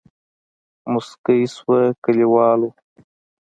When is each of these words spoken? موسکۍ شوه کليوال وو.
موسکۍ 0.91 1.41
شوه 1.55 1.79
کليوال 2.03 2.59
وو. 2.63 2.71